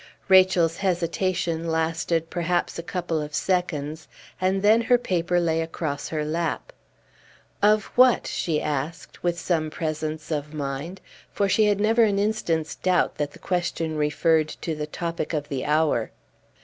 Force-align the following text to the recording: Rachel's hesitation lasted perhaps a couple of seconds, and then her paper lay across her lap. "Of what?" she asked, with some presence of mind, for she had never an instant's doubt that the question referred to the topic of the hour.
Rachel's 0.29 0.77
hesitation 0.77 1.67
lasted 1.67 2.31
perhaps 2.31 2.79
a 2.79 2.81
couple 2.81 3.21
of 3.21 3.35
seconds, 3.35 4.07
and 4.41 4.63
then 4.63 4.81
her 4.81 4.97
paper 4.97 5.39
lay 5.39 5.61
across 5.61 6.09
her 6.09 6.25
lap. 6.25 6.73
"Of 7.61 7.83
what?" 7.95 8.25
she 8.25 8.59
asked, 8.59 9.21
with 9.21 9.37
some 9.39 9.69
presence 9.69 10.31
of 10.31 10.55
mind, 10.55 11.01
for 11.31 11.47
she 11.47 11.65
had 11.65 11.79
never 11.79 12.01
an 12.01 12.17
instant's 12.17 12.73
doubt 12.73 13.17
that 13.17 13.33
the 13.33 13.37
question 13.37 13.95
referred 13.95 14.47
to 14.61 14.73
the 14.73 14.87
topic 14.87 15.33
of 15.33 15.49
the 15.49 15.65
hour. 15.65 16.09